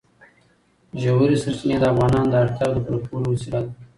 [1.01, 3.71] ژورې سرچینې د افغانانو د اړتیاوو د پوره کولو وسیله ده.